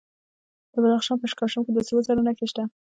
د 0.73 0.73
بدخشان 0.83 1.17
په 1.19 1.25
اشکاشم 1.29 1.61
کې 1.65 1.71
د 1.73 1.79
سرو 1.87 2.05
زرو 2.07 2.25
نښې 2.27 2.45
شته. 2.51 2.63